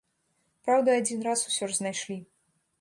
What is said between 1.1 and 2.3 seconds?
раз усё ж знайшлі.